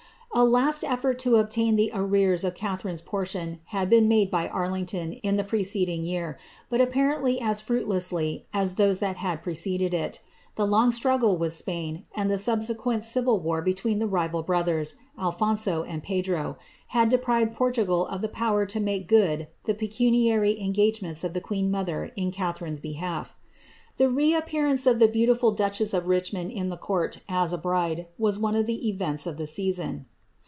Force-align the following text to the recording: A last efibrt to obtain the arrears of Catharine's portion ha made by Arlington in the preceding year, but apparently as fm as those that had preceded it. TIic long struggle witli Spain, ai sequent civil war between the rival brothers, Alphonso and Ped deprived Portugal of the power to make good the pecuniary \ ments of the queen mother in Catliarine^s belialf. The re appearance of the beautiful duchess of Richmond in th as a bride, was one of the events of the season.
A 0.33 0.45
last 0.45 0.83
efibrt 0.85 1.17
to 1.19 1.35
obtain 1.35 1.75
the 1.75 1.91
arrears 1.93 2.45
of 2.45 2.55
Catharine's 2.55 3.01
portion 3.01 3.59
ha 3.65 3.83
made 3.83 4.31
by 4.31 4.47
Arlington 4.47 5.11
in 5.11 5.35
the 5.35 5.43
preceding 5.43 6.05
year, 6.05 6.39
but 6.69 6.79
apparently 6.79 7.41
as 7.41 7.61
fm 7.61 8.43
as 8.53 8.75
those 8.75 8.99
that 8.99 9.17
had 9.17 9.43
preceded 9.43 9.93
it. 9.93 10.21
TIic 10.55 10.69
long 10.69 10.93
struggle 10.93 11.37
witli 11.37 11.51
Spain, 11.51 12.05
ai 12.15 12.35
sequent 12.37 13.03
civil 13.03 13.41
war 13.41 13.61
between 13.61 13.99
the 13.99 14.07
rival 14.07 14.41
brothers, 14.41 14.95
Alphonso 15.19 15.83
and 15.83 16.01
Ped 16.01 16.31
deprived 17.09 17.53
Portugal 17.53 18.07
of 18.07 18.21
the 18.21 18.29
power 18.29 18.65
to 18.65 18.79
make 18.79 19.09
good 19.09 19.49
the 19.65 19.73
pecuniary 19.75 20.57
\ 20.95 21.01
ments 21.01 21.25
of 21.25 21.33
the 21.33 21.41
queen 21.41 21.69
mother 21.69 22.05
in 22.15 22.31
Catliarine^s 22.31 22.79
belialf. 22.79 23.33
The 23.97 24.07
re 24.09 24.33
appearance 24.33 24.87
of 24.87 24.99
the 24.99 25.09
beautiful 25.09 25.51
duchess 25.51 25.93
of 25.93 26.07
Richmond 26.07 26.51
in 26.51 26.69
th 26.71 27.17
as 27.27 27.51
a 27.51 27.57
bride, 27.57 28.07
was 28.17 28.39
one 28.39 28.55
of 28.55 28.65
the 28.65 28.87
events 28.87 29.27
of 29.27 29.35
the 29.35 29.45
season. 29.45 30.05